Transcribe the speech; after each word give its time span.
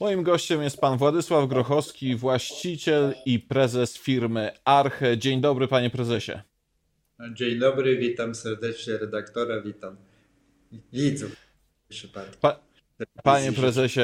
Moim 0.00 0.22
gościem 0.22 0.62
jest 0.62 0.80
pan 0.80 0.98
Władysław 0.98 1.48
Grochowski, 1.48 2.16
właściciel 2.16 3.14
i 3.26 3.38
prezes 3.38 3.98
firmy 3.98 4.50
Arche. 4.64 5.18
Dzień 5.18 5.40
dobry, 5.40 5.68
panie 5.68 5.90
prezesie. 5.90 6.32
Dzień 7.32 7.58
dobry, 7.58 7.96
witam 7.96 8.34
serdecznie 8.34 8.98
redaktora, 8.98 9.60
witam 9.60 9.96
widzów. 10.92 11.36
Pa, 12.40 12.60
panie 13.22 13.52
prezesie, 13.52 14.00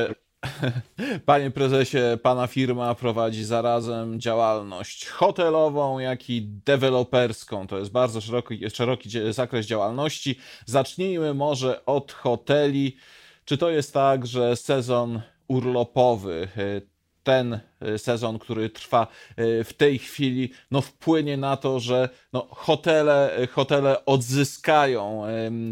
panie 1.27 1.51
prezesie, 1.51 2.19
pana 2.23 2.47
firma 2.47 2.95
prowadzi 2.95 3.45
zarazem 3.45 4.21
działalność 4.21 5.07
hotelową, 5.09 5.99
jak 5.99 6.31
i 6.31 6.43
deweloperską. 6.43 7.67
To 7.67 7.79
jest 7.79 7.91
bardzo 7.91 8.21
szeroki, 8.21 8.71
szeroki 8.71 9.11
zakres 9.31 9.67
działalności. 9.67 10.39
Zacznijmy 10.67 11.35
może 11.35 11.85
od 11.85 12.13
hoteli. 12.13 12.97
Czy 13.45 13.59
to 13.59 13.71
jest 13.71 13.93
tak, 13.93 14.27
że 14.27 14.57
sezon 14.57 15.21
urlopowy, 15.51 16.49
e, 16.57 16.81
ten 17.23 17.61
e, 17.81 17.99
sezon, 17.99 18.39
który 18.39 18.71
trwa 18.71 19.07
e, 19.37 19.65
w 19.65 19.73
tej 19.73 19.99
chwili, 19.99 20.51
no 20.71 20.81
wpłynie 20.81 21.37
na 21.37 21.57
to, 21.57 21.81
że 21.81 22.09
no, 22.33 22.47
hotele, 22.51 23.47
hotele 23.51 24.05
odzyskają 24.05 25.23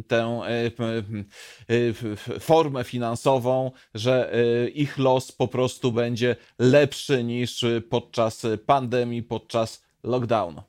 tę 0.08 0.40
formę 2.40 2.84
finansową, 2.84 3.70
że 3.94 4.32
ich 4.74 4.98
los 4.98 5.32
po 5.32 5.48
prostu 5.48 5.92
będzie 5.92 6.36
lepszy 6.58 7.24
niż 7.24 7.64
podczas 7.90 8.46
pandemii, 8.66 9.22
podczas 9.22 9.84
lockdownu. 10.02 10.62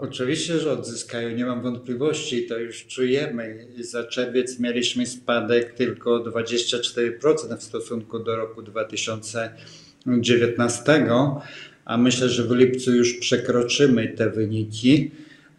Oczywiście, 0.00 0.58
że 0.58 0.72
odzyskają, 0.72 1.36
nie 1.36 1.46
mam 1.46 1.62
wątpliwości, 1.62 2.46
to 2.46 2.58
już 2.58 2.86
czujemy. 2.86 3.66
Za 3.80 4.04
czerwiec 4.04 4.60
mieliśmy 4.60 5.06
spadek 5.06 5.72
tylko 5.72 6.24
24% 6.24 7.56
w 7.58 7.62
stosunku 7.62 8.18
do 8.18 8.36
roku 8.36 8.62
2019, 8.62 11.06
a 11.84 11.98
myślę, 11.98 12.28
że 12.28 12.44
w 12.44 12.50
lipcu 12.50 12.94
już 12.94 13.14
przekroczymy 13.14 14.08
te 14.08 14.30
wyniki. 14.30 15.10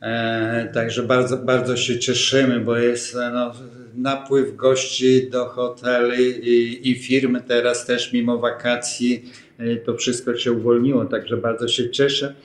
E, 0.01 0.69
także 0.73 1.03
bardzo, 1.03 1.37
bardzo 1.37 1.77
się 1.77 1.99
cieszymy, 1.99 2.59
bo 2.59 2.77
jest 2.77 3.17
no, 3.33 3.53
napływ 3.95 4.55
gości 4.55 5.29
do 5.29 5.45
hoteli 5.45 6.49
i, 6.49 6.91
i 6.91 7.21
teraz 7.47 7.85
też 7.85 8.13
mimo 8.13 8.37
wakacji 8.37 9.31
e, 9.57 9.75
to 9.75 9.97
wszystko 9.97 10.35
się 10.35 10.51
uwolniło, 10.51 11.05
także 11.05 11.37
bardzo 11.37 11.67
się 11.67 11.89
cieszę. 11.89 12.35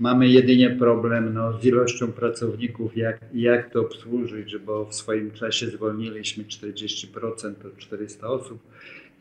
Mamy 0.00 0.28
jedynie 0.28 0.70
problem 0.70 1.34
no, 1.34 1.60
z 1.60 1.64
ilością 1.64 2.12
pracowników, 2.12 2.96
jak, 2.96 3.20
jak 3.34 3.70
to 3.70 3.80
obsłużyć, 3.80 4.56
bo 4.56 4.84
w 4.84 4.94
swoim 4.94 5.30
czasie 5.30 5.66
zwolniliśmy 5.66 6.44
40%, 6.44 7.54
to 7.54 7.68
400 7.78 8.28
osób 8.28 8.58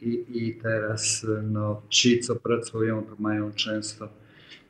i, 0.02 0.26
i 0.34 0.56
teraz 0.56 1.26
no, 1.44 1.82
ci, 1.90 2.20
co 2.20 2.36
pracują, 2.36 3.04
to 3.04 3.16
mają 3.20 3.52
często 3.52 4.10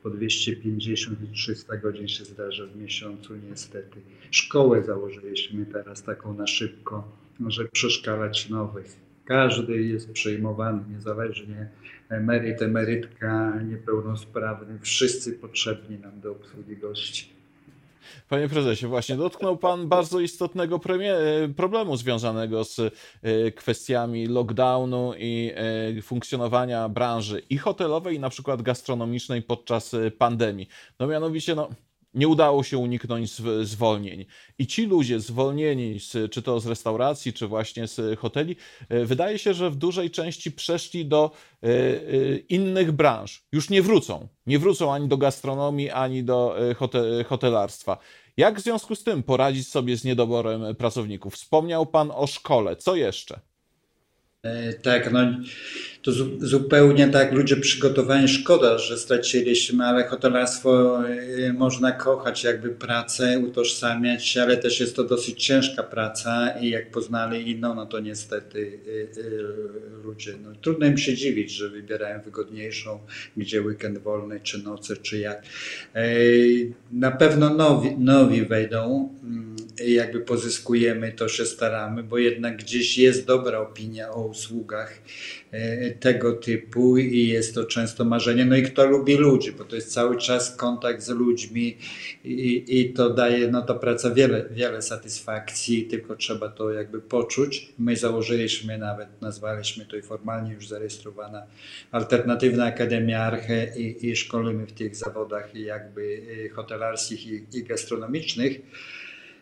po 0.02 0.10
250 0.10 1.22
i 1.22 1.34
300 1.34 1.76
godzin 1.76 2.08
się 2.08 2.24
zdarza 2.24 2.66
w 2.66 2.76
miesiącu 2.76 3.36
niestety. 3.50 4.00
Szkołę 4.30 4.84
założyliśmy 4.84 5.66
teraz 5.66 6.02
taką 6.02 6.34
na 6.34 6.46
szybko, 6.46 7.08
żeby 7.46 7.68
przeszkalać 7.68 8.48
nowych 8.48 9.03
każdy 9.24 9.82
jest 9.82 10.12
przejmowany, 10.12 10.82
niezależnie 10.94 11.68
emeryt, 12.08 12.62
emerytka, 12.62 13.60
niepełnosprawny, 13.70 14.78
wszyscy 14.80 15.32
potrzebni 15.32 15.98
nam 15.98 16.20
do 16.20 16.30
obsługi 16.30 16.76
gości. 16.76 17.34
Panie 18.28 18.48
prezesie, 18.48 18.86
właśnie 18.86 19.16
dotknął 19.16 19.56
Pan 19.56 19.88
bardzo 19.88 20.20
istotnego 20.20 20.80
problemu 21.56 21.96
związanego 21.96 22.64
z 22.64 22.78
e, 22.78 22.90
kwestiami 23.50 24.26
lockdownu 24.26 25.12
i 25.18 25.52
e, 25.98 26.02
funkcjonowania 26.02 26.88
branży 26.88 27.42
i 27.50 27.58
hotelowej, 27.58 28.16
i 28.16 28.20
na 28.20 28.30
przykład 28.30 28.62
gastronomicznej 28.62 29.42
podczas 29.42 29.94
e, 29.94 30.10
pandemii. 30.10 30.68
No 31.00 31.06
mianowicie, 31.06 31.54
no, 31.54 31.68
nie 32.14 32.28
udało 32.28 32.62
się 32.62 32.78
uniknąć 32.78 33.30
zwolnień. 33.62 34.26
I 34.58 34.66
ci 34.66 34.86
ludzie 34.86 35.20
zwolnieni, 35.20 36.00
z, 36.00 36.32
czy 36.32 36.42
to 36.42 36.60
z 36.60 36.66
restauracji, 36.66 37.32
czy 37.32 37.46
właśnie 37.46 37.88
z 37.88 38.18
hoteli, 38.18 38.56
e, 38.88 39.04
wydaje 39.04 39.38
się, 39.38 39.54
że 39.54 39.70
w 39.70 39.76
dużej 39.76 40.10
części 40.10 40.52
przeszli 40.52 41.06
do 41.06 41.30
e, 41.62 41.66
e, 41.66 42.36
innych 42.36 42.92
branż. 42.92 43.42
Już 43.52 43.70
nie 43.70 43.82
wrócą. 43.82 44.28
Nie 44.46 44.58
wrócą 44.58 44.92
ani 44.92 45.08
do 45.08 45.16
gastronomii, 45.16 45.90
ani 45.90 46.24
do 46.24 46.56
hotelarstwa. 47.26 47.98
Jak 48.36 48.60
w 48.60 48.62
związku 48.62 48.94
z 48.94 49.04
tym 49.04 49.22
poradzić 49.22 49.68
sobie 49.68 49.96
z 49.96 50.04
niedoborem 50.04 50.74
pracowników? 50.74 51.34
Wspomniał 51.34 51.86
Pan 51.86 52.10
o 52.14 52.26
szkole. 52.26 52.76
Co 52.76 52.96
jeszcze? 52.96 53.40
Tak, 54.82 55.12
no 55.12 55.20
to 56.04 56.12
zupełnie 56.38 57.08
tak 57.08 57.32
ludzie 57.32 57.56
przygotowani. 57.56 58.28
Szkoda, 58.28 58.78
że 58.78 58.98
straciliśmy, 58.98 59.84
ale 59.84 60.04
hotelarstwo 60.04 61.00
y, 61.08 61.52
można 61.52 61.92
kochać, 61.92 62.44
jakby 62.44 62.70
pracę, 62.70 63.38
utożsamiać 63.38 64.36
ale 64.36 64.56
też 64.56 64.80
jest 64.80 64.96
to 64.96 65.04
dosyć 65.04 65.44
ciężka 65.44 65.82
praca 65.82 66.54
i 66.60 66.68
jak 66.68 66.90
poznali 66.90 67.50
inną, 67.50 67.74
no 67.74 67.86
to 67.86 68.00
niestety 68.00 68.58
y, 68.58 69.20
y, 69.20 69.44
ludzie, 70.04 70.34
no 70.42 70.50
trudno 70.62 70.86
im 70.86 70.98
się 70.98 71.14
dziwić, 71.14 71.50
że 71.50 71.68
wybierają 71.68 72.22
wygodniejszą, 72.22 72.98
gdzie 73.36 73.62
weekend 73.62 73.98
wolny, 73.98 74.40
czy 74.42 74.62
noce, 74.62 74.96
czy 74.96 75.18
jak. 75.18 75.42
Na 76.92 77.10
pewno 77.10 77.54
nowi, 77.54 77.96
nowi 77.98 78.46
wejdą, 78.46 79.08
mm, 79.22 79.56
jakby 79.86 80.20
pozyskujemy, 80.20 81.12
to 81.12 81.28
się 81.28 81.46
staramy, 81.46 82.02
bo 82.02 82.18
jednak 82.18 82.56
gdzieś 82.56 82.98
jest 82.98 83.26
dobra 83.26 83.58
opinia 83.58 84.10
o 84.10 84.26
usługach 84.26 84.98
tego 86.00 86.32
typu 86.32 86.98
i 86.98 87.28
jest 87.28 87.54
to 87.54 87.64
często 87.64 88.04
marzenie. 88.04 88.44
No 88.44 88.56
i 88.56 88.62
kto 88.62 88.86
lubi 88.86 89.16
ludzi, 89.16 89.52
bo 89.52 89.64
to 89.64 89.76
jest 89.76 89.92
cały 89.92 90.16
czas 90.16 90.56
kontakt 90.56 91.02
z 91.02 91.08
ludźmi 91.08 91.76
i, 92.24 92.64
i 92.68 92.92
to 92.92 93.10
daje, 93.10 93.48
no 93.48 93.62
to 93.62 93.74
praca 93.74 94.10
wiele, 94.10 94.44
wiele 94.50 94.82
satysfakcji, 94.82 95.84
tylko 95.84 96.16
trzeba 96.16 96.48
to 96.48 96.72
jakby 96.72 97.00
poczuć. 97.00 97.72
My 97.78 97.96
założyliśmy 97.96 98.78
nawet, 98.78 99.08
nazwaliśmy 99.20 99.86
to 99.86 99.96
i 99.96 100.02
formalnie 100.02 100.52
już 100.52 100.68
zarejestrowana 100.68 101.46
Alternatywna 101.90 102.64
Akademia 102.64 103.20
Arche 103.20 103.72
i, 103.76 104.06
i 104.06 104.16
szkolimy 104.16 104.66
w 104.66 104.72
tych 104.72 104.96
zawodach 104.96 105.54
jakby 105.54 106.22
e, 106.44 106.48
hotelarskich 106.48 107.26
i, 107.26 107.44
i 107.52 107.64
gastronomicznych. 107.64 108.60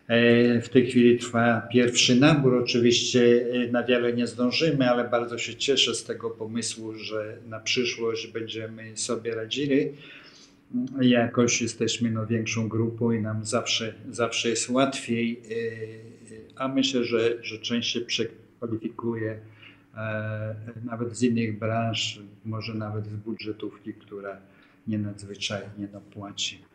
E, 0.07 0.61
w 0.61 0.69
tej 0.69 0.87
chwili 0.87 1.17
trwa 1.17 1.67
pierwszy 1.71 2.15
nabór. 2.15 2.55
Oczywiście 2.55 3.45
e, 3.51 3.71
na 3.71 3.83
wiele 3.83 4.13
nie 4.13 4.27
zdążymy, 4.27 4.89
ale 4.89 5.09
bardzo 5.09 5.37
się 5.37 5.55
cieszę 5.55 5.95
z 5.95 6.03
tego 6.03 6.29
pomysłu, 6.29 6.93
że 6.93 7.37
na 7.47 7.59
przyszłość 7.59 8.27
będziemy 8.27 8.97
sobie 8.97 9.35
radzili. 9.35 9.89
Jakoś 11.01 11.61
jesteśmy 11.61 12.11
no, 12.11 12.25
większą 12.25 12.69
grupą 12.69 13.11
i 13.11 13.21
nam 13.21 13.45
zawsze, 13.45 13.93
zawsze 14.09 14.49
jest 14.49 14.69
łatwiej, 14.69 15.41
e, 15.41 16.53
a 16.55 16.67
myślę, 16.67 17.03
że, 17.03 17.43
że 17.43 17.57
część 17.59 17.93
się 17.93 18.01
przekwalifikuje 18.01 19.39
nawet 20.83 21.17
z 21.17 21.23
innych 21.23 21.59
branż, 21.59 22.19
może 22.45 22.73
nawet 22.73 23.07
z 23.07 23.15
budżetówki, 23.15 23.93
która 23.93 24.37
nie 24.87 24.97
nadzwyczajnie 24.97 25.87
no, 25.93 26.01
płaci. 26.01 26.72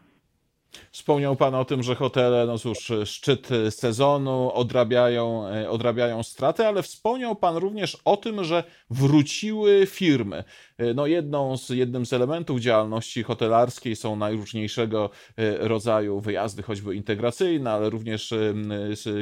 Wspomniał 0.93 1.37
Pan 1.37 1.55
o 1.55 1.65
tym, 1.65 1.83
że 1.83 1.95
hotele, 1.95 2.47
no 2.47 2.59
cóż, 2.59 2.93
szczyt 3.05 3.49
sezonu, 3.71 4.53
odrabiają, 4.55 5.47
e, 5.47 5.71
odrabiają 5.71 6.23
straty, 6.23 6.67
ale 6.67 6.83
wspomniał 6.83 7.37
Pan 7.37 7.56
również 7.56 7.99
o 8.05 8.17
tym, 8.17 8.45
że 8.45 8.65
wróciły 8.91 9.87
firmy. 9.87 10.45
E, 10.79 10.95
no 10.95 11.06
jedną 11.06 11.56
z, 11.56 11.69
jednym 11.69 12.06
z 12.06 12.12
elementów 12.12 12.61
działalności 12.61 13.23
hotelarskiej 13.23 13.97
są 13.97 14.17
najróżniejszego 14.17 15.11
e, 15.37 15.69
rodzaju 15.69 16.21
wyjazdy, 16.21 16.62
choćby 16.62 16.95
integracyjne, 16.95 17.73
ale 17.73 17.91
również 17.91 18.35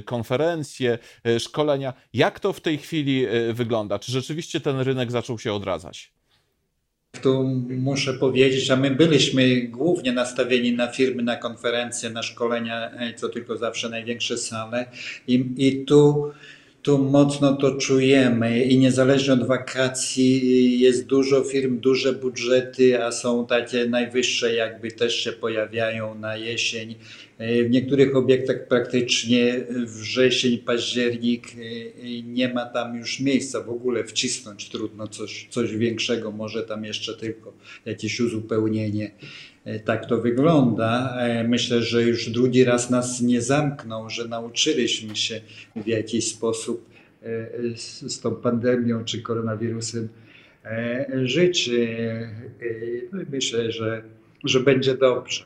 konferencje, 0.04 0.98
szkolenia. 1.38 1.92
Jak 2.12 2.40
to 2.40 2.52
w 2.52 2.60
tej 2.60 2.78
chwili 2.78 3.26
wygląda? 3.52 3.98
Czy 3.98 4.12
rzeczywiście 4.12 4.60
ten 4.60 4.80
rynek 4.80 5.10
zaczął 5.10 5.38
się 5.38 5.52
odradzać? 5.52 6.12
Tu 7.22 7.44
muszę 7.68 8.14
powiedzieć, 8.14 8.70
a 8.70 8.76
my 8.76 8.90
byliśmy 8.90 9.62
głównie 9.62 10.12
nastawieni 10.12 10.72
na 10.72 10.86
firmy, 10.92 11.22
na 11.22 11.36
konferencje, 11.36 12.10
na 12.10 12.22
szkolenia, 12.22 12.90
e, 12.90 13.14
co 13.14 13.28
tylko 13.28 13.56
zawsze 13.56 13.88
największe 13.88 14.38
sale. 14.38 14.86
I, 15.28 15.46
i 15.56 15.84
tu, 15.84 16.32
tu 16.86 16.98
mocno 16.98 17.56
to 17.56 17.74
czujemy 17.74 18.64
i 18.64 18.78
niezależnie 18.78 19.32
od 19.32 19.46
wakacji 19.46 20.80
jest 20.80 21.06
dużo 21.06 21.42
firm, 21.42 21.80
duże 21.80 22.12
budżety, 22.12 23.04
a 23.04 23.12
są 23.12 23.46
takie 23.46 23.88
najwyższe 23.88 24.54
jakby 24.54 24.92
też 24.92 25.16
się 25.16 25.32
pojawiają 25.32 26.14
na 26.14 26.36
jesień 26.36 26.94
w 27.38 27.70
niektórych 27.70 28.16
obiektach 28.16 28.68
praktycznie 28.68 29.64
wrzesień, 29.86 30.58
październik 30.58 31.46
e, 31.48 32.22
nie 32.22 32.54
ma 32.54 32.66
tam 32.66 32.96
już 32.96 33.20
miejsca 33.20 33.62
w 33.62 33.70
ogóle 33.70 34.04
wcisnąć. 34.04 34.68
Trudno 34.68 35.08
coś, 35.08 35.46
coś 35.50 35.76
większego, 35.76 36.32
może 36.32 36.62
tam 36.62 36.84
jeszcze 36.84 37.14
tylko 37.14 37.52
jakieś 37.86 38.20
uzupełnienie. 38.20 39.10
E, 39.66 39.80
tak 39.80 40.06
to 40.06 40.20
wygląda. 40.20 41.18
Myślę, 41.48 41.82
że 41.82 42.02
już 42.02 42.30
drugi 42.30 42.64
raz 42.64 42.90
nas 42.90 43.20
nie 43.20 43.42
zamkną, 43.42 44.10
że 44.10 44.28
nauczyliśmy 44.28 45.16
się 45.16 45.40
w 45.76 45.86
jakiś 45.86 46.28
sposób 46.28 46.88
z, 47.76 48.12
z 48.12 48.20
tą 48.20 48.36
pandemią 48.36 49.04
czy 49.04 49.22
koronawirusem 49.22 50.08
żyć. 51.24 51.70
No 53.12 53.20
myślę, 53.30 53.72
że, 53.72 54.02
że 54.44 54.60
będzie 54.60 54.94
dobrze. 54.94 55.44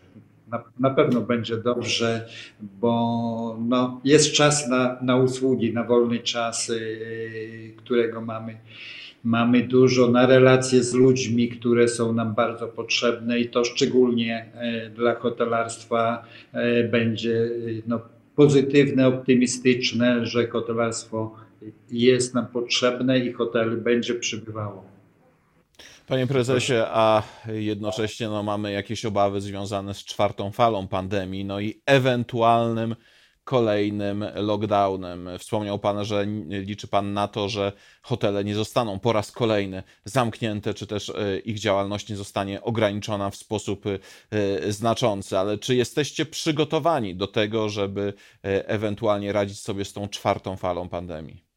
Na, 0.50 0.64
na 0.80 0.90
pewno 0.90 1.20
będzie 1.20 1.56
dobrze, 1.56 2.28
bo 2.60 3.58
no, 3.68 4.00
jest 4.04 4.32
czas 4.32 4.68
na, 4.68 4.98
na 5.02 5.16
usługi, 5.16 5.72
na 5.72 5.84
wolny 5.84 6.18
czas, 6.18 6.72
którego 7.76 8.20
mamy 8.20 8.56
mamy 9.24 9.62
dużo 9.62 10.08
na 10.08 10.26
relacje 10.26 10.82
z 10.82 10.94
ludźmi, 10.94 11.48
które 11.48 11.88
są 11.88 12.12
nam 12.12 12.34
bardzo 12.34 12.68
potrzebne 12.68 13.40
i 13.40 13.48
to 13.48 13.64
szczególnie 13.64 14.52
e, 14.54 14.90
dla 14.90 15.14
hotelarstwa 15.14 16.24
e, 16.52 16.84
będzie 16.84 17.50
no, 17.86 18.00
pozytywne, 18.36 19.06
optymistyczne, 19.06 20.26
że 20.26 20.46
hotelarstwo 20.46 21.36
jest 21.90 22.34
nam 22.34 22.46
potrzebne 22.46 23.18
i 23.18 23.32
hotel 23.32 23.76
będzie 23.76 24.14
przybywało. 24.14 24.84
Panie 26.06 26.26
prezesie, 26.26 26.74
a 26.86 27.22
jednocześnie 27.48 28.28
no, 28.28 28.42
mamy 28.42 28.72
jakieś 28.72 29.04
obawy 29.04 29.40
związane 29.40 29.94
z 29.94 30.04
czwartą 30.04 30.52
falą 30.52 30.88
pandemii, 30.88 31.44
no 31.44 31.60
i 31.60 31.80
ewentualnym 31.86 32.94
kolejnym 33.50 34.24
lockdownem. 34.34 35.28
Wspomniał 35.38 35.78
Pan, 35.78 36.04
że 36.04 36.26
liczy 36.48 36.88
Pan 36.88 37.12
na 37.12 37.28
to, 37.28 37.48
że 37.48 37.72
hotele 38.02 38.44
nie 38.44 38.54
zostaną 38.54 38.98
po 38.98 39.12
raz 39.12 39.32
kolejny 39.32 39.82
zamknięte, 40.04 40.74
czy 40.74 40.86
też 40.86 41.10
e, 41.10 41.38
ich 41.38 41.58
działalność 41.58 42.08
nie 42.08 42.16
zostanie 42.16 42.62
ograniczona 42.62 43.30
w 43.30 43.36
sposób 43.36 43.84
e, 43.86 44.72
znaczący. 44.72 45.38
Ale 45.38 45.58
czy 45.58 45.74
jesteście 45.74 46.26
przygotowani 46.26 47.16
do 47.16 47.26
tego, 47.26 47.68
żeby 47.68 48.12
e, 48.44 48.68
ewentualnie 48.68 49.32
radzić 49.32 49.60
sobie 49.60 49.84
z 49.84 49.92
tą 49.92 50.08
czwartą 50.08 50.56
falą 50.56 50.88
pandemii? 50.88 51.49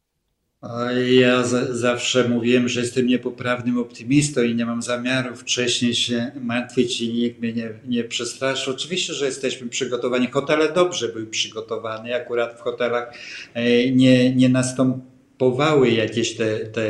Ja 1.07 1.44
zawsze 1.69 2.30
mówiłem, 2.30 2.69
że 2.69 2.81
jestem 2.81 3.07
niepoprawnym 3.07 3.77
optymistą 3.77 4.42
i 4.42 4.56
nie 4.56 4.65
mam 4.65 4.81
zamiaru 4.81 5.36
wcześniej 5.36 5.95
się 5.95 6.31
martwić 6.42 7.01
i 7.01 7.13
nikt 7.13 7.42
mnie 7.42 7.54
nie, 7.54 7.69
nie 7.88 8.04
przestraszy. 8.04 8.71
Oczywiście, 8.71 9.13
że 9.13 9.25
jesteśmy 9.25 9.69
przygotowani. 9.69 10.27
Hotele 10.27 10.74
dobrze 10.74 11.10
były 11.10 11.27
przygotowane. 11.27 12.15
Akurat 12.15 12.60
w 12.60 12.62
hotelach 12.62 13.13
e, 13.54 13.92
nie, 13.92 14.36
nie 14.36 14.50
następowały 14.50 15.92
jakieś 15.92 16.36
te, 16.36 16.60
te 16.60 16.89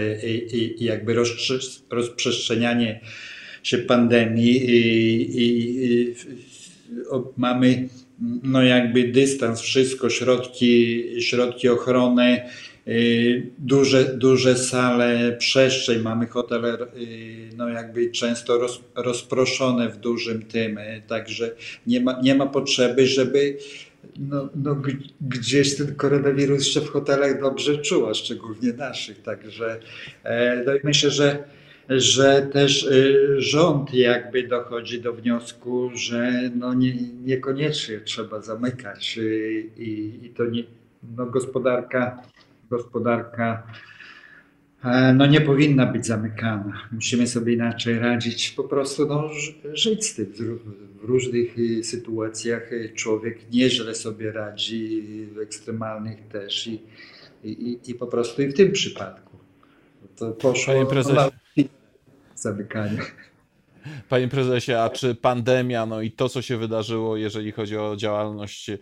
jakby 0.77 1.15
rozprzestrzenianie 1.89 2.99
się 3.63 3.77
pandemii 3.77 4.69
i, 4.69 5.37
i, 5.37 5.85
i 5.85 6.15
mamy 7.37 7.89
no 8.43 8.63
jakby 8.63 9.03
dystans, 9.03 9.61
wszystko, 9.61 10.09
środki, 10.09 11.03
środki 11.19 11.69
ochrony, 11.69 12.41
duże, 13.59 14.03
duże 14.03 14.55
sale, 14.55 15.35
przestrzeń, 15.39 16.01
mamy 16.01 16.27
hotele 16.27 16.73
y, 16.73 17.49
no 17.57 17.69
jakby 17.69 18.11
często 18.11 18.57
roz, 18.57 18.81
rozproszone 18.95 19.89
w 19.89 19.97
dużym 19.97 20.41
tym, 20.41 20.77
y, 20.77 21.01
także 21.07 21.55
nie 21.87 22.01
ma, 22.01 22.21
nie 22.21 22.35
ma 22.35 22.45
potrzeby, 22.45 23.07
żeby 23.07 23.57
no, 24.19 24.49
no, 24.55 24.81
gdzieś 25.21 25.77
ten 25.77 25.95
koronawirus 25.95 26.65
się 26.67 26.81
w 26.81 26.89
hotelach 26.89 27.41
dobrze 27.41 27.77
czuła, 27.77 28.13
szczególnie 28.13 28.73
naszych, 28.73 29.21
także 29.21 29.79
e, 30.23 30.63
no 30.65 30.71
myślę, 30.83 31.11
że 31.11 31.43
że 31.89 32.47
też 32.53 32.87
rząd 33.37 33.93
jakby 33.93 34.47
dochodzi 34.47 35.01
do 35.01 35.13
wniosku, 35.13 35.91
że 35.93 36.51
no 36.55 36.73
nie, 36.73 36.93
niekoniecznie 37.23 37.99
trzeba 37.99 38.41
zamykać 38.41 39.19
i, 39.77 40.19
i 40.23 40.29
to 40.29 40.45
nie, 40.45 40.63
no 41.17 41.25
gospodarka 41.25 42.23
gospodarka 42.69 43.67
e, 44.83 45.13
no 45.13 45.25
nie 45.25 45.41
powinna 45.41 45.85
być 45.85 46.05
zamykana. 46.05 46.89
Musimy 46.91 47.27
sobie 47.27 47.53
inaczej 47.53 47.99
radzić, 47.99 48.51
po 48.51 48.63
prostu 48.63 49.05
no, 49.05 49.29
żyć 49.73 50.05
z 50.05 50.15
tym. 50.15 50.33
W 51.01 51.05
różnych 51.05 51.59
y, 51.59 51.83
sytuacjach 51.83 52.69
człowiek 52.95 53.51
nieźle 53.51 53.95
sobie 53.95 54.31
radzi, 54.31 55.03
w 55.33 55.39
ekstremalnych 55.39 56.27
też 56.27 56.67
i, 56.67 56.79
i, 57.43 57.79
i 57.87 57.95
po 57.95 58.07
prostu 58.07 58.41
i 58.41 58.47
w 58.47 58.53
tym 58.53 58.71
przypadku. 58.71 59.37
To 60.15 60.31
poszło 60.31 60.73
Panie 60.73 60.85
prezesie. 60.85 61.31
zamykanie. 62.35 62.97
Panie 64.09 64.27
prezesie, 64.27 64.73
a 64.73 64.89
czy 64.89 65.15
pandemia, 65.15 65.85
no 65.85 66.01
i 66.01 66.11
to, 66.11 66.29
co 66.29 66.41
się 66.41 66.57
wydarzyło, 66.57 67.17
jeżeli 67.17 67.51
chodzi 67.51 67.77
o 67.77 67.95
działalność 67.95 68.69
e, 68.69 68.77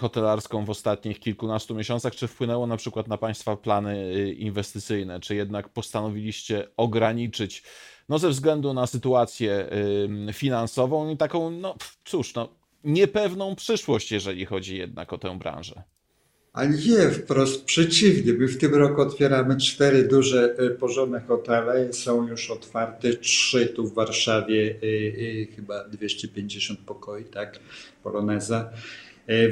hotelarską 0.00 0.64
w 0.64 0.70
ostatnich 0.70 1.20
kilkunastu 1.20 1.74
miesiącach, 1.74 2.14
czy 2.14 2.28
wpłynęło 2.28 2.66
na 2.66 2.76
przykład 2.76 3.08
na 3.08 3.18
Państwa 3.18 3.56
plany 3.56 3.92
e, 3.92 4.28
inwestycyjne? 4.32 5.20
Czy 5.20 5.34
jednak 5.34 5.68
postanowiliście 5.68 6.68
ograniczyć, 6.76 7.62
no 8.08 8.18
ze 8.18 8.28
względu 8.28 8.74
na 8.74 8.86
sytuację 8.86 9.68
finansową 10.32 11.10
i 11.10 11.16
taką, 11.16 11.50
no 11.50 11.74
cóż, 12.04 12.34
no, 12.34 12.48
niepewną 12.84 13.56
przyszłość, 13.56 14.12
jeżeli 14.12 14.46
chodzi 14.46 14.76
jednak 14.76 15.12
o 15.12 15.18
tę 15.18 15.38
branżę? 15.38 15.82
A 16.56 16.64
nie, 16.64 17.10
wprost 17.10 17.64
przeciwnie. 17.64 18.32
My 18.32 18.48
w 18.48 18.58
tym 18.58 18.74
roku 18.74 19.00
otwieramy 19.00 19.56
cztery 19.56 20.02
duże, 20.08 20.54
e, 20.58 20.70
porządne 20.70 21.20
hotele. 21.20 21.92
Są 21.92 22.28
już 22.28 22.50
otwarte 22.50 23.14
trzy 23.14 23.66
tu 23.66 23.86
w 23.86 23.94
Warszawie, 23.94 24.74
e, 24.82 25.42
e, 25.42 25.46
chyba 25.56 25.84
250 25.84 26.80
pokoi, 26.86 27.24
tak, 27.24 27.58
Poloneza. 28.02 28.70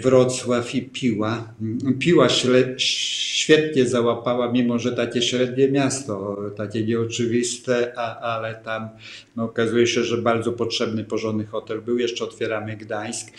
Wrocław 0.02 0.74
i 0.74 0.82
Piła. 0.82 1.54
Piła 1.98 2.28
świetnie 2.76 3.86
załapała, 3.86 4.52
mimo 4.52 4.78
że 4.78 4.92
takie 4.92 5.22
średnie 5.22 5.68
miasto, 5.68 6.36
takie 6.56 6.84
nieoczywiste, 6.84 7.92
a, 7.96 8.20
ale 8.20 8.54
tam 8.54 8.88
no, 9.36 9.44
okazuje 9.44 9.86
się, 9.86 10.04
że 10.04 10.18
bardzo 10.18 10.52
potrzebny, 10.52 11.04
porządny 11.04 11.46
hotel 11.46 11.82
był. 11.82 11.98
Jeszcze 11.98 12.24
otwieramy 12.24 12.76
Gdańsk. 12.76 13.30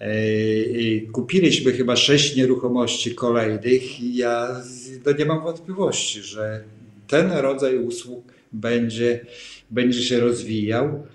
E, 0.00 0.10
kupiliśmy 1.12 1.72
chyba 1.72 1.96
sześć 1.96 2.36
nieruchomości 2.36 3.14
kolejnych 3.14 4.00
i 4.00 4.16
ja 4.16 4.60
no 5.06 5.12
nie 5.12 5.24
mam 5.24 5.42
wątpliwości, 5.42 6.22
że 6.22 6.64
ten 7.06 7.32
rodzaj 7.32 7.78
usług 7.78 8.32
będzie, 8.52 9.20
będzie 9.70 10.02
się 10.02 10.20
rozwijał. 10.20 11.06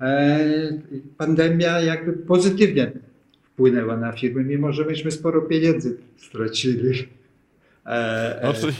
E, 0.00 0.38
pandemia 1.18 1.80
jakby 1.80 2.12
pozytywnie 2.12 2.92
wpłynęła 3.58 3.96
na 3.96 4.12
firmy, 4.12 4.44
mimo 4.44 4.72
że 4.72 4.84
myśmy 4.84 5.10
sporo 5.10 5.42
pieniędzy 5.42 5.96
stracili. 6.16 7.08
E, 7.86 8.40
no, 8.42 8.54
czyli 8.54 8.72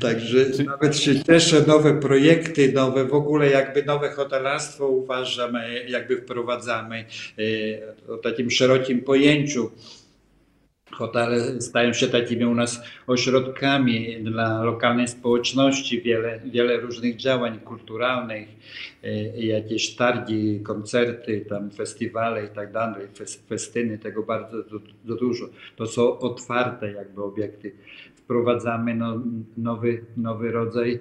Także 0.00 0.64
nawet 0.64 0.96
się 0.96 1.24
cieszę, 1.24 1.64
nowe 1.66 2.00
projekty, 2.00 2.72
nowe 2.72 3.04
w 3.04 3.14
ogóle 3.14 3.50
jakby 3.50 3.84
nowe 3.84 4.10
hotelarstwo 4.10 4.88
uważam, 4.88 5.52
jakby 5.88 6.16
wprowadzamy 6.16 7.04
e, 8.08 8.12
o 8.12 8.16
takim 8.16 8.50
szerokim 8.50 9.00
pojęciu. 9.00 9.70
Hotele 10.92 11.60
stają 11.60 11.92
się 11.92 12.08
takimi 12.08 12.44
u 12.44 12.54
nas 12.54 12.82
ośrodkami 13.06 14.24
dla 14.24 14.64
lokalnej 14.64 15.08
społeczności, 15.08 16.02
wiele, 16.02 16.40
wiele 16.44 16.80
różnych 16.80 17.16
działań 17.16 17.60
kulturalnych, 17.60 18.48
e, 19.04 19.42
jakieś 19.44 19.96
targi, 19.96 20.60
koncerty, 20.60 21.46
tam 21.48 21.70
festiwale 21.70 22.44
i 22.44 22.48
tak 22.48 22.72
dalej, 22.72 23.06
festyny, 23.48 23.98
tego 23.98 24.22
bardzo 24.22 24.56
dużo. 25.04 25.46
To 25.76 25.86
są 25.86 26.18
otwarte 26.18 26.92
jakby 26.92 27.22
obiekty 27.22 27.72
wprowadzamy 28.30 28.94
no, 28.94 29.22
nowy, 29.56 30.04
nowy 30.16 30.52
rodzaj 30.52 31.00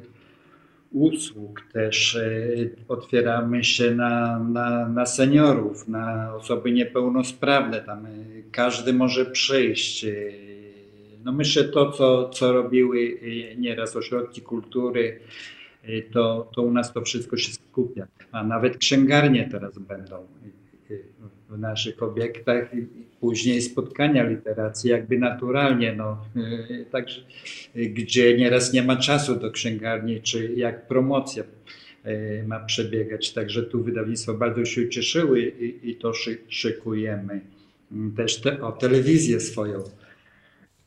usług 0.91 1.61
też. 1.73 2.15
E, 2.15 2.39
otwieramy 2.87 3.63
się 3.63 3.95
na, 3.95 4.39
na, 4.39 4.89
na 4.89 5.05
seniorów, 5.05 5.87
na 5.87 6.35
osoby 6.35 6.71
niepełnosprawne. 6.71 7.81
Tam 7.81 8.05
e, 8.05 8.09
każdy 8.51 8.93
może 8.93 9.25
przyjść. 9.25 10.05
E, 10.05 10.11
no 11.23 11.31
myślę, 11.31 11.63
to 11.63 11.91
co, 11.91 12.29
co 12.29 12.53
robiły 12.53 13.19
nieraz 13.57 13.95
ośrodki 13.95 14.41
kultury, 14.41 15.19
to, 16.11 16.51
to 16.55 16.61
u 16.61 16.71
nas 16.71 16.93
to 16.93 17.01
wszystko 17.01 17.37
się 17.37 17.53
skupia. 17.53 18.07
A 18.31 18.43
nawet 18.43 18.77
księgarnie 18.77 19.49
teraz 19.51 19.77
będą 19.77 20.27
w 21.49 21.57
naszych 21.57 22.03
obiektach 22.03 22.73
i 22.73 22.87
później 23.19 23.61
spotkania 23.61 24.23
literacji 24.23 24.89
jakby 24.89 25.17
naturalnie, 25.17 25.93
no, 25.93 26.25
y, 26.35 26.85
także, 26.91 27.21
y, 27.75 27.89
gdzie 27.89 28.37
nieraz 28.37 28.73
nie 28.73 28.83
ma 28.83 28.95
czasu 28.95 29.35
do 29.35 29.51
księgarni, 29.51 30.21
czy 30.21 30.53
jak 30.55 30.87
promocja 30.87 31.43
y, 32.05 32.43
ma 32.47 32.59
przebiegać. 32.59 33.31
Także 33.33 33.63
tu 33.63 33.83
wydawnictwo 33.83 34.33
bardzo 34.33 34.65
się 34.65 34.89
cieszyły 34.89 35.41
i, 35.41 35.89
i 35.89 35.95
to 35.95 36.13
szykujemy. 36.49 37.41
Mm, 37.91 38.15
też 38.15 38.41
te, 38.41 38.61
o 38.61 38.71
telewizję 38.71 39.39
swoją. 39.39 39.83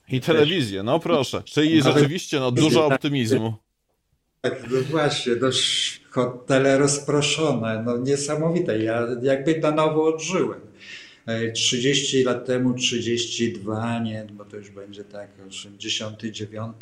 I 0.09 0.21
telewizję, 0.21 0.83
no 0.83 1.01
proszę. 1.01 1.43
Czyli 1.45 1.83
rzeczywiście 1.83 2.41
no, 2.41 2.51
dużo 2.51 2.87
optymizmu. 2.87 3.55
Tak, 4.41 4.71
no 4.71 4.81
właśnie, 4.81 5.33
no, 5.41 5.49
hotele 6.13 6.79
rozproszone, 6.79 7.83
no 7.87 7.99
niesamowite. 7.99 8.79
Ja 8.79 9.09
jakby 9.23 9.59
na 9.59 9.71
nowo 9.71 10.05
odżyłem. 10.05 10.61
E, 11.27 11.53
30 11.53 12.25
lat 12.25 12.47
temu, 12.47 12.75
32, 12.75 13.99
nie, 13.99 14.27
bo 14.33 14.45
to 14.45 14.57
już 14.57 14.71
będzie 14.71 15.05
tak, 15.05 15.29
89, 15.49 16.75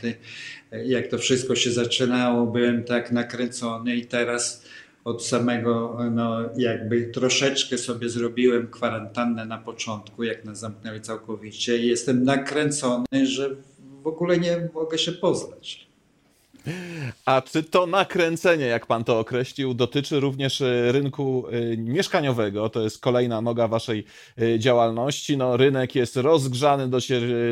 e, 0.73 0.87
jak 0.87 1.09
to 1.09 1.19
wszystko 1.19 1.57
się 1.57 1.73
zaczynało, 1.73 2.47
byłem 2.47 2.85
tak 2.85 3.13
nakręcony 3.13 3.97
i 3.97 4.07
teraz 4.07 4.65
od 5.05 5.27
samego, 5.27 5.99
no 6.11 6.41
jakby 6.57 7.03
troszeczkę 7.03 7.79
sobie 7.79 8.09
zrobiłem 8.09 8.69
kwarantannę 8.69 9.45
na 9.45 9.59
początku, 9.59 10.25
jak 10.25 10.45
nas 10.45 10.59
zamknęli 10.59 11.01
całkowicie 11.01 11.79
i 11.79 11.87
jestem 11.87 12.25
nakręcony, 12.25 13.27
że 13.27 13.51
w 14.03 14.07
ogóle 14.07 14.39
nie 14.39 14.69
mogę 14.75 14.99
się 14.99 15.13
poznać. 15.13 15.90
A 17.25 17.43
czy 17.43 17.63
to 17.63 17.87
nakręcenie, 17.87 18.67
jak 18.67 18.87
pan 18.87 19.05
to 19.05 19.19
określił, 19.19 19.75
dotyczy 19.75 20.21
również 20.21 20.61
e, 20.61 20.93
rynku 20.93 21.47
e, 21.49 21.77
mieszkaniowego? 21.77 22.69
To 22.69 22.83
jest 22.83 23.01
kolejna 23.01 23.41
noga 23.41 23.69
waszej 23.69 24.05
e, 24.43 24.59
działalności. 24.59 25.37
No, 25.37 25.57
rynek 25.57 25.95
jest 25.95 26.17
rozgrzany 26.17 26.89
do, 26.89 26.99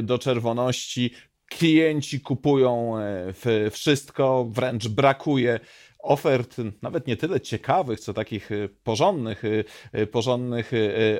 do 0.02 0.18
czerwoności. 0.18 1.10
Klienci 1.48 2.20
kupują 2.20 2.98
e, 2.98 3.70
wszystko, 3.70 4.48
wręcz 4.50 4.88
brakuje 4.88 5.60
ofert, 5.98 6.56
nawet 6.82 7.06
nie 7.06 7.16
tyle 7.16 7.40
ciekawych, 7.40 8.00
co 8.00 8.14
takich 8.14 8.52
e, 8.52 8.68
porządnych, 8.84 9.44
e, 9.44 9.64
e, 9.92 10.06
porządnych 10.06 10.72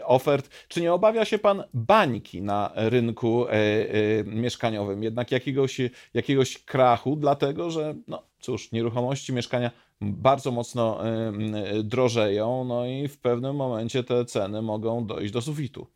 ofert. 0.05 0.49
Czy 0.69 0.81
nie 0.81 0.93
obawia 0.93 1.25
się 1.25 1.39
pan 1.39 1.65
bańki 1.75 2.43
na 2.43 2.73
rynku 2.75 3.49
e, 3.49 3.53
e, 3.53 4.25
mieszkaniowym, 4.25 5.03
jednak 5.03 5.33
jakiegoś, 5.33 5.81
jakiegoś 6.15 6.65
krachu, 6.65 7.17
dlatego 7.17 7.71
że, 7.71 7.95
no 8.09 8.23
cóż, 8.41 8.73
nieruchomości, 8.73 9.33
mieszkania 9.33 9.71
bardzo 10.01 10.51
mocno 10.51 11.09
e, 11.09 11.33
drożeją, 11.83 12.65
no 12.65 12.87
i 12.87 13.09
w 13.09 13.19
pewnym 13.19 13.57
momencie 13.57 14.05
te 14.05 14.25
ceny 14.25 14.63
mogą 14.63 15.07
dojść 15.07 15.33
do 15.33 15.41
sufitu. 15.41 15.87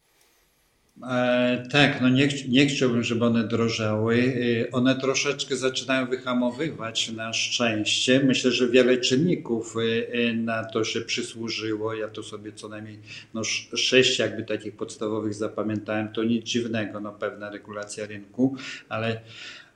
E, 1.11 1.63
tak, 1.71 2.01
no 2.01 2.09
nie, 2.09 2.29
nie 2.49 2.67
chciałbym, 2.67 3.03
żeby 3.03 3.25
one 3.25 3.45
drożały. 3.49 4.35
E, 4.69 4.71
One 4.73 4.95
troszeczkę 5.01 5.57
zaczynają 5.57 6.07
wyhamowywać 6.07 7.11
na 7.11 7.33
szczęście. 7.33 8.21
Myślę, 8.25 8.51
że 8.53 8.69
wiele 8.69 8.97
czynników 8.99 9.75
e, 10.13 10.33
na 10.33 10.65
to 10.65 10.85
się 10.85 11.01
przysłużyło. 11.01 11.95
Ja 11.95 12.09
tu 12.09 12.23
sobie 12.23 12.53
co 12.53 12.69
najmniej 12.69 12.99
no, 13.35 13.41
sz- 13.41 13.81
sześć 13.81 14.19
jakby 14.19 14.43
takich 14.43 14.77
podstawowych 14.77 15.35
zapamiętałem. 15.35 16.09
To 16.13 16.25
nic 16.25 16.45
dziwnego, 16.47 17.01
no 17.01 17.13
pewna 17.13 17.51
regulacja 17.51 18.07
rynku, 18.07 18.57
ale 18.89 19.21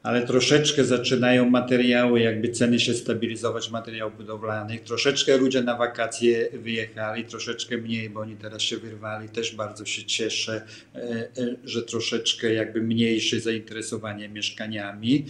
ale 0.07 0.27
troszeczkę 0.27 0.85
zaczynają 0.85 1.51
materiały, 1.51 2.21
jakby 2.21 2.49
ceny 2.49 2.81
się 2.81 2.95
stabilizować 2.95 3.71
materiałów 3.71 4.17
budowlanych. 4.17 4.81
Troszeczkę 4.81 5.37
ludzie 5.37 5.63
na 5.63 5.77
wakacje 5.77 6.49
wyjechali, 6.53 7.25
troszeczkę 7.25 7.77
mniej, 7.77 8.11
bo 8.11 8.21
oni 8.21 8.37
teraz 8.37 8.63
się 8.63 8.77
wyrwali. 8.77 9.29
Też 9.29 9.55
bardzo 9.55 9.85
się 9.85 10.05
cieszę, 10.05 10.63
e, 10.95 10.99
e, 10.99 11.29
że 11.65 11.83
troszeczkę 11.83 12.53
jakby 12.53 12.83
mniejsze 12.83 13.41
zainteresowanie 13.41 14.29
mieszkaniami. 14.29 15.27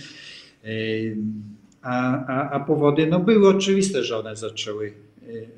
E, 0.64 0.68
A, 1.82 2.26
a, 2.26 2.50
a 2.50 2.60
powody 2.60 3.06
no 3.06 3.20
były 3.20 3.48
oczywiste, 3.48 4.04
że 4.04 4.18
one 4.18 4.36
zaczęły 4.36 4.92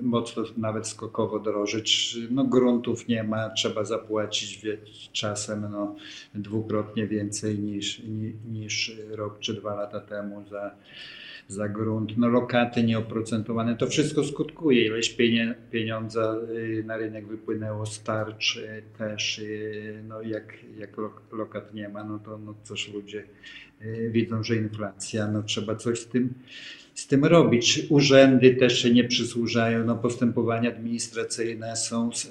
mocno 0.01 0.45
nawet 0.57 0.87
skokowo 0.87 1.39
drożyć. 1.39 2.17
No 2.31 2.45
gruntów 2.45 3.09
nie 3.09 3.23
ma, 3.25 3.51
trzeba 3.51 3.85
zapłacić 3.85 4.67
czasem 5.13 5.67
no, 5.71 5.97
dwukrotnie 6.35 7.07
więcej 7.07 7.59
niż, 7.59 7.99
ni- 7.99 8.35
niż 8.51 8.97
rok 9.11 9.39
czy 9.39 9.55
dwa 9.55 9.75
lata 9.75 10.01
temu 10.01 10.45
za, 10.49 10.71
za 11.49 11.69
grunt. 11.69 12.19
No 12.19 12.29
lokaty 12.29 12.83
nieoprocentowane, 12.83 13.77
to 13.77 13.87
wszystko 13.87 14.25
skutkuje. 14.25 14.87
Ileś 14.87 15.17
pieniądza 15.71 16.37
y, 16.51 16.85
na 16.87 16.97
rynek 16.97 17.27
wypłynęło 17.27 17.87
z 17.87 18.03
tarcz 18.03 18.57
y, 18.57 18.83
też. 18.99 19.39
y, 19.39 20.03
No 20.09 20.23
jak, 20.23 20.55
jak 20.79 20.97
lo- 20.97 21.21
lokat 21.33 21.75
nie 21.75 21.89
ma, 21.89 22.05
no 22.05 22.19
to 22.19 22.39
no 22.39 22.55
coś 22.63 22.93
ludzie 22.93 23.25
y, 23.83 24.11
widzą, 24.13 24.43
że 24.43 24.57
inflacja, 24.57 25.29
no 25.29 25.43
trzeba 25.43 25.77
coś 25.77 25.99
z 26.01 26.07
tym 26.09 26.35
z 26.99 27.07
tym 27.07 27.25
robić. 27.25 27.83
Urzędy 27.89 28.55
też 28.55 28.83
się 28.83 28.91
nie 28.91 29.05
przysłużają, 29.05 29.85
no 29.85 29.97
postępowania 29.97 30.71
administracyjne 30.71 31.77
są 31.77 32.11
s- 32.13 32.31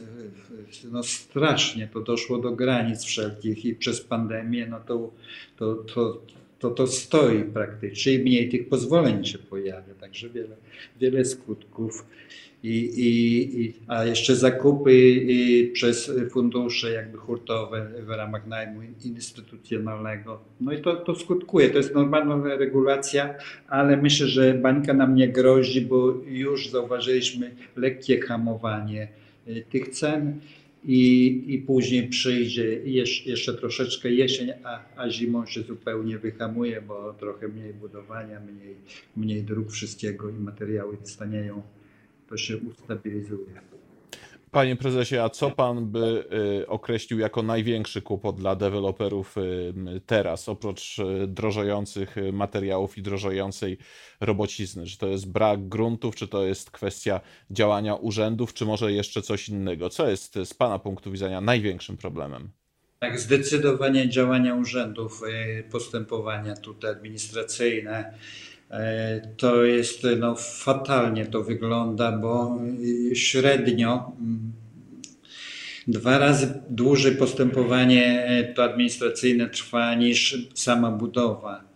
no 0.91 1.03
strasznie, 1.03 1.89
to 1.93 2.00
doszło 2.01 2.38
do 2.38 2.51
granic 2.51 3.03
wszelkich 3.03 3.65
i 3.65 3.75
przez 3.75 4.01
pandemię 4.01 4.67
no 4.69 4.79
to, 4.79 5.12
to, 5.57 5.75
to, 5.75 6.21
to, 6.60 6.72
to 6.72 6.88
stoi 6.88 7.44
praktycznie 7.44 8.14
i 8.14 8.20
mniej 8.20 8.50
tych 8.50 8.70
pozwoleń 8.70 9.26
się 9.26 9.38
pojawia, 9.38 9.94
także 10.00 10.30
wiele, 10.30 10.56
wiele 11.00 11.26
skutków. 11.26 12.06
I, 12.64 12.70
i, 12.78 13.62
i, 13.62 13.74
a 13.88 14.06
jeszcze 14.06 14.36
zakupy 14.36 15.28
przez 15.74 16.12
fundusze 16.32 16.92
jakby 16.92 17.18
hurtowe 17.18 17.92
w 18.06 18.10
ramach 18.10 18.48
najmu 18.48 18.82
instytucjonalnego. 19.06 20.40
No 20.62 20.74
i 20.74 20.82
to, 20.82 20.96
to 20.96 21.16
skutkuje, 21.16 21.70
to 21.70 21.78
jest 21.78 21.96
normalna 21.96 22.56
regulacja, 22.56 23.36
ale 23.68 23.98
myślę, 23.98 24.28
że 24.28 24.54
bańka 24.54 24.94
nam 24.94 25.16
nie 25.16 25.28
grozi, 25.28 25.82
bo 25.82 26.14
już 26.28 26.70
zauważyliśmy 26.70 27.56
lekkie 27.76 28.22
hamowanie 28.22 29.08
y, 29.48 29.64
tych 29.70 29.90
cen 29.90 30.40
i, 30.84 31.43
i 31.48 31.60
później 31.60 32.07
przyjdzie 32.07 32.81
jeszcze, 33.25 33.53
troszeczkę 33.53 34.12
jesień, 34.12 34.51
a, 34.63 34.79
a 34.96 35.10
zimą 35.10 35.46
się 35.46 35.62
zupełnie 35.62 36.17
wyhamuje, 36.17 36.81
bo 36.81 37.13
trochę 37.13 37.48
mniej 37.48 37.74
budowania, 37.74 38.39
mniej, 38.39 38.75
mniej 39.15 39.43
dróg 39.43 39.72
wszystkiego 39.72 40.29
i 40.29 40.34
materiały 40.34 40.98
stanieją, 41.03 41.62
to 42.29 42.38
się 42.38 42.57
ustabilizuje. 42.57 43.76
Panie 44.51 44.75
prezesie, 44.75 45.18
a 45.18 45.30
co 45.30 45.51
pan 45.51 45.86
by 45.86 46.25
y, 46.62 46.68
określił 46.68 47.20
jako 47.20 47.44
największy 47.44 48.01
kłopot 48.01 48.36
dla 48.36 48.56
deweloperów 48.56 49.38
y, 49.38 50.01
teraz, 50.06 50.50
oprócz 50.50 51.00
y, 51.00 51.27
drożejących 51.27 52.16
materiałów 52.34 52.98
i 52.98 53.01
drożejącej 53.01 53.77
robocizny? 54.22 54.86
Czy 54.86 54.98
to 54.98 55.08
jest 55.08 55.32
brak 55.32 55.68
gruntów, 55.68 56.16
czy 56.16 56.27
to 56.27 56.46
jest 56.46 56.72
kwestia 56.72 57.22
działania 57.51 57.96
urzędów, 57.96 58.54
czy 58.54 58.66
może 58.66 58.92
jeszcze 58.92 59.22
coś 59.22 59.50
innego? 59.50 59.89
Co 59.89 60.10
jest 60.10 60.39
z 60.46 60.54
pana 60.54 60.80
punktu 60.80 61.12
widzenia 61.12 61.42
największym 61.42 61.98
problemem? 61.98 62.50
Tak, 63.00 63.20
zdecydowanie 63.20 64.10
działania 64.10 64.56
urzędów, 64.56 65.22
postępowania 65.72 66.56
tutaj 66.56 66.92
administracyjne. 66.92 68.13
E, 68.71 69.21
To 69.38 69.63
jest, 69.63 70.07
no, 70.19 70.36
fatalnie 70.36 71.25
to 71.25 71.43
wygląda, 71.43 72.12
bo 72.12 72.59
e, 73.12 73.15
średnio 73.15 74.12
mm, 74.19 74.51
dwa 75.88 76.17
razy 76.17 76.62
dłużej 76.69 77.15
postępowanie 77.15 78.25
e, 78.25 78.53
to 78.53 78.63
administracyjne 78.63 79.50
trwa 79.50 79.95
niż 79.95 80.47
sama 80.53 80.91
budowa. 80.91 81.67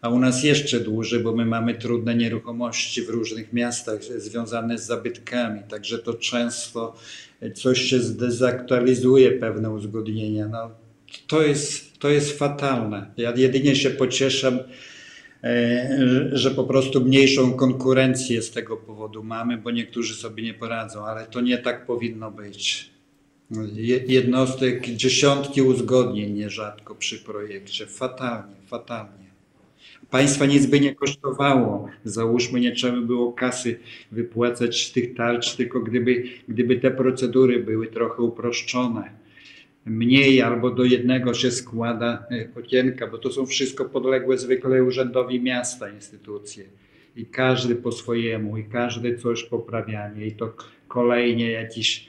A 0.00 0.08
u 0.08 0.18
nas 0.18 0.44
jeszcze 0.44 0.80
dłużej, 0.80 1.20
bo 1.20 1.32
my 1.32 1.46
mamy 1.46 1.74
trudne 1.74 2.14
nieruchomości 2.14 3.02
w 3.02 3.08
różnych 3.08 3.52
miastach 3.52 4.04
związane 4.04 4.78
z 4.78 4.86
zabytkami, 4.86 5.60
także 5.68 5.98
to 5.98 6.14
często 6.14 6.96
coś 7.54 7.80
się 7.80 8.00
zdezaktualizuje, 8.00 9.32
pewne 9.32 9.70
uzgodnienia. 9.70 10.48
No, 10.48 10.70
to, 11.26 11.42
jest, 11.42 11.98
to 11.98 12.08
jest 12.08 12.38
fatalne. 12.38 13.10
Ja 13.16 13.32
jedynie 13.36 13.76
się 13.76 13.90
pocieszam, 13.90 14.58
że- 16.08 16.30
że 16.38 16.50
po 16.50 16.64
prostu 16.64 17.00
mniejszą 17.00 17.52
konkurencję 17.52 18.42
z 18.42 18.50
tego 18.50 18.76
powodu 18.76 19.22
mamy, 19.22 19.58
bo 19.58 19.70
niektórzy 19.70 20.14
sobie 20.14 20.42
nie 20.42 20.54
poradzą, 20.54 21.04
ale 21.06 21.26
to 21.26 21.40
nie 21.40 21.58
tak 21.58 21.86
powinno 21.86 22.30
być. 22.30 22.90
Je- 23.74 24.00
Jednostek, 24.06 24.86
dziesiątki 24.86 25.62
uzgodnień 25.62 26.32
nierzadko 26.32 26.94
przy 26.94 27.18
projekcie. 27.18 27.86
Fatalnie, 27.86 28.54
fatalnie. 28.66 29.30
Państwa 30.10 30.46
nic 30.46 30.66
by 30.66 30.80
nie 30.80 30.94
kosztowało. 30.94 31.88
Załóżmy, 32.04 32.60
nie 32.60 32.72
trzeba 32.72 33.00
by 33.00 33.06
było 33.06 33.32
kasy 33.32 33.78
wypłacać 34.12 34.86
z 34.86 34.92
tych 34.92 35.14
tarcz, 35.14 35.54
tylko 35.56 35.80
gdyby, 35.80 36.24
gdyby 36.48 36.76
te 36.76 36.90
procedury 36.90 37.58
były 37.64 37.86
trochę 37.86 38.22
uproszczone. 38.22 39.19
Mniej 39.86 40.42
albo 40.42 40.70
do 40.70 40.84
jednego 40.84 41.34
się 41.34 41.50
składa 41.50 42.26
e, 42.30 42.60
okienka, 42.60 43.06
bo 43.06 43.18
to 43.18 43.30
są 43.32 43.46
wszystko 43.46 43.84
podległe 43.84 44.38
zwykle 44.38 44.84
urzędowi 44.84 45.40
miasta 45.40 45.88
instytucje. 45.88 46.64
I 47.16 47.26
każdy 47.26 47.76
po 47.76 47.92
swojemu, 47.92 48.58
i 48.58 48.64
każdy 48.64 49.18
coś 49.18 49.44
poprawianie, 49.44 50.26
i 50.26 50.32
to 50.32 50.54
kolejnie 50.88 51.50
jakiś 51.50 52.08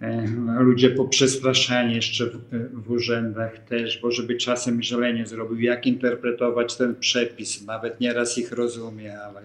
e, 0.00 0.26
ludzie 0.58 0.90
poprzestraszani 0.90 1.94
jeszcze 1.94 2.26
w, 2.26 2.38
w 2.72 2.90
urzędach 2.90 3.58
też, 3.58 4.00
bo 4.02 4.10
żeby 4.10 4.36
czasem 4.36 4.82
źle 4.82 5.14
nie 5.14 5.26
zrobił, 5.26 5.60
jak 5.60 5.86
interpretować 5.86 6.76
ten 6.76 6.94
przepis, 6.94 7.66
nawet 7.66 8.00
nieraz 8.00 8.38
ich 8.38 8.52
rozumie, 8.52 9.18
ale 9.18 9.42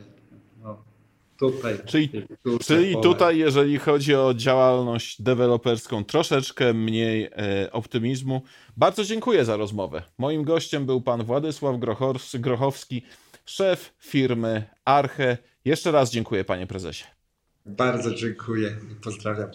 tutaj. 1.39 1.79
Czyli- 1.85 2.09
tu 2.43 2.59
Czyli 2.59 2.95
tutaj, 3.01 3.37
jeżeli 3.37 3.77
chodzi 3.79 4.15
o 4.15 4.33
działalność 4.33 5.21
deweloperską, 5.21 6.03
troszeczkę 6.05 6.73
mniej 6.73 7.23
e, 7.25 7.71
optymizmu. 7.71 8.41
Bardzo 8.77 9.03
dziękuję 9.03 9.45
za 9.45 9.57
rozmowę. 9.57 10.03
Moim 10.17 10.43
gościem 10.43 10.85
był 10.85 11.01
pan 11.01 11.23
Władysław 11.23 11.75
Grochors- 11.75 12.39
Grochowski, 12.39 13.01
szef 13.45 13.93
firmy 13.99 14.63
Arche. 14.85 15.37
Jeszcze 15.65 15.91
raz 15.91 16.11
dziękuję, 16.11 16.43
panie 16.45 16.67
prezesie. 16.67 17.03
Bardzo 17.65 18.13
dziękuję 18.15 18.75
i 18.91 18.95
pozdrawiam. 19.03 19.49